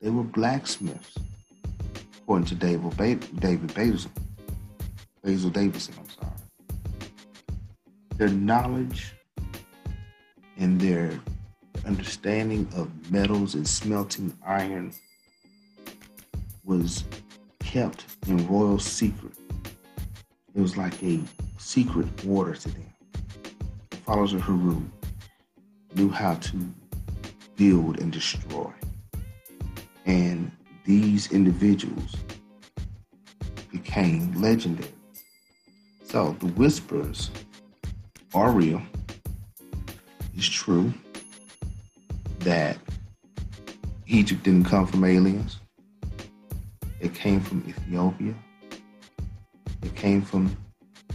They 0.00 0.10
were 0.10 0.22
blacksmiths 0.22 1.16
according 2.28 2.46
to 2.46 2.54
David, 2.54 2.96
ba- 2.96 3.14
David 3.40 3.74
Basil, 3.74 4.10
Basil 5.24 5.50
Davidson, 5.50 5.94
I'm 5.98 6.08
sorry. 6.10 6.32
Their 8.16 8.28
knowledge 8.28 9.14
and 10.56 10.80
their 10.80 11.18
understanding 11.84 12.68
of 12.76 12.90
metals 13.10 13.54
and 13.54 13.66
smelting 13.66 14.36
iron 14.46 14.92
was 16.64 17.04
kept 17.60 18.04
in 18.26 18.46
royal 18.46 18.78
secret. 18.78 19.32
It 20.54 20.60
was 20.60 20.76
like 20.76 21.02
a 21.02 21.20
secret 21.56 22.06
order 22.28 22.54
to 22.54 22.68
them. 22.68 22.86
The 23.90 23.96
followers 23.96 24.32
of 24.32 24.42
Heru 24.42 24.82
knew 25.94 26.10
how 26.10 26.34
to 26.34 26.56
build 27.56 28.00
and 28.00 28.12
destroy. 28.12 28.72
And 30.08 30.50
these 30.84 31.30
individuals 31.30 32.16
became 33.70 34.32
legendary. 34.40 34.90
So 36.02 36.34
the 36.40 36.46
whispers 36.46 37.30
are 38.34 38.50
real. 38.50 38.80
It's 40.34 40.46
true 40.46 40.94
that 42.40 42.78
Egypt 44.06 44.42
didn't 44.44 44.64
come 44.64 44.86
from 44.86 45.04
aliens. 45.04 45.58
It 47.00 47.12
came 47.12 47.40
from 47.42 47.62
Ethiopia. 47.68 48.34
It 49.82 49.94
came 49.94 50.22
from 50.22 50.56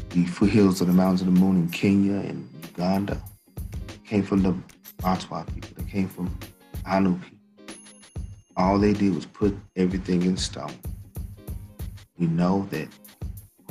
the 0.09 0.25
foothills 0.25 0.81
of 0.81 0.87
the 0.87 0.93
Mountains 0.93 1.21
of 1.21 1.33
the 1.33 1.39
Moon 1.39 1.57
in 1.57 1.69
Kenya 1.69 2.13
and 2.13 2.47
Uganda. 2.63 3.19
It 3.87 4.05
came 4.05 4.21
from 4.21 4.43
the 4.43 4.55
Batwa 4.99 5.51
people. 5.51 5.83
It 5.83 5.89
came 5.89 6.07
from 6.07 6.37
Anu 6.85 7.17
people. 7.17 7.32
All 8.55 8.77
they 8.77 8.93
did 8.93 9.15
was 9.15 9.25
put 9.25 9.57
everything 9.75 10.21
in 10.23 10.37
stone. 10.37 10.77
We 12.17 12.27
know 12.27 12.67
that 12.69 12.87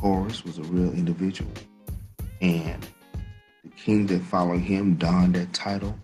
Horus 0.01 0.45
was 0.45 0.59
a 0.59 0.62
real 0.64 0.92
individual, 0.92 1.53
and 2.40 2.85
the 3.62 3.71
king 3.77 4.07
that 4.09 4.23
followed 4.23 4.61
him 4.61 4.95
donned 4.95 5.37
that 5.37 5.53
title, 5.53 5.97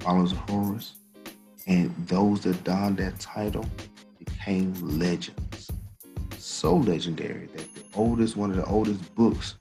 follows 0.00 0.32
Horus, 0.32 0.96
and 1.66 1.94
those 2.06 2.40
that 2.42 2.62
donned 2.64 2.98
that 2.98 3.18
title 3.18 3.64
became 4.18 4.74
legends. 4.98 5.70
So 6.36 6.76
legendary 6.76 7.46
that 7.46 7.74
the 7.74 7.82
oldest, 7.94 8.36
one 8.36 8.50
of 8.50 8.56
the 8.56 8.66
oldest 8.66 9.14
books, 9.14 9.56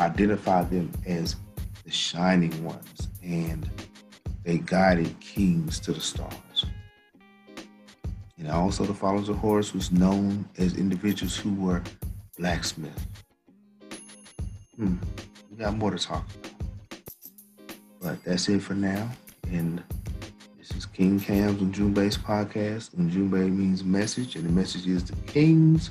identified 0.00 0.70
them 0.70 0.90
as 1.06 1.36
the 1.84 1.90
shining 1.90 2.64
ones, 2.64 3.08
and 3.22 3.68
they 4.44 4.58
guided 4.58 5.18
kings 5.20 5.78
to 5.80 5.92
the 5.92 6.00
stars. 6.00 6.32
And 8.48 8.56
also, 8.56 8.86
the 8.86 8.94
followers 8.94 9.28
of 9.28 9.36
Horus 9.36 9.74
was 9.74 9.92
known 9.92 10.48
as 10.56 10.78
individuals 10.78 11.36
who 11.36 11.52
were 11.52 11.82
blacksmiths. 12.38 13.04
Hmm, 14.74 14.94
we 15.50 15.58
got 15.58 15.76
more 15.76 15.90
to 15.90 15.98
talk 15.98 16.24
about. 16.34 16.62
But 18.00 18.24
that's 18.24 18.48
it 18.48 18.62
for 18.62 18.72
now. 18.72 19.10
And 19.50 19.82
this 20.56 20.70
is 20.70 20.86
King 20.86 21.20
Cam's 21.20 21.60
and 21.60 21.74
Ujumbe's 21.74 22.16
podcast. 22.16 22.94
And 22.94 23.10
Ujumbe 23.10 23.54
means 23.54 23.84
message, 23.84 24.34
and 24.34 24.46
the 24.46 24.52
message 24.52 24.86
is 24.86 25.04
the 25.04 25.16
kings 25.30 25.90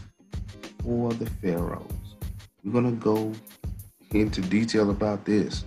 for 0.84 1.14
the 1.14 1.30
pharaohs. 1.30 2.16
We're 2.64 2.72
going 2.72 2.86
to 2.86 3.04
go 3.04 3.34
into 4.10 4.42
detail 4.42 4.90
about 4.90 5.26
this 5.26 5.64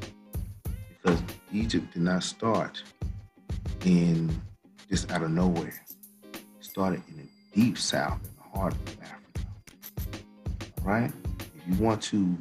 because 0.88 1.22
Egypt 1.53 1.92
did 1.92 2.03
not 2.03 2.24
start 2.24 2.83
in 3.85 4.42
just 4.88 5.12
out 5.12 5.22
of 5.22 5.31
nowhere 5.31 5.81
started 6.70 7.02
in 7.09 7.16
the 7.16 7.28
deep 7.52 7.76
south, 7.76 8.20
in 8.22 8.30
the 8.37 8.59
heart 8.59 8.74
of 8.74 8.96
Africa. 9.02 9.48
All 10.78 10.85
right? 10.85 11.12
If 11.56 11.78
you 11.78 11.85
want 11.85 12.00
to, 12.02 12.38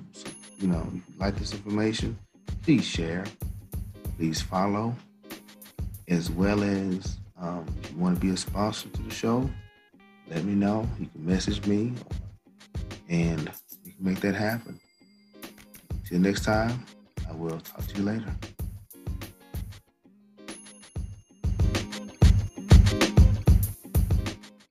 you 0.59 0.67
know, 0.67 0.85
if 0.87 0.93
you 0.93 1.03
like 1.17 1.35
this 1.35 1.51
information, 1.51 2.17
please 2.61 2.85
share, 2.85 3.25
please 4.17 4.39
follow, 4.39 4.95
as 6.07 6.29
well 6.29 6.63
as 6.63 7.17
um, 7.41 7.65
if 7.81 7.91
you 7.91 7.97
want 7.97 8.19
to 8.19 8.21
be 8.21 8.31
a 8.31 8.37
sponsor 8.37 8.87
to 8.89 9.01
the 9.01 9.09
show, 9.09 9.49
let 10.27 10.43
me 10.43 10.53
know. 10.53 10.87
You 10.99 11.07
can 11.07 11.25
message 11.25 11.65
me 11.65 11.93
and 13.09 13.49
we 13.83 13.93
can 13.93 14.05
make 14.05 14.19
that 14.19 14.35
happen. 14.35 14.79
Till 16.05 16.19
next 16.19 16.43
time, 16.43 16.85
I 17.27 17.33
will 17.33 17.59
talk 17.61 17.87
to 17.87 17.97
you 17.97 18.03
later. 18.03 18.35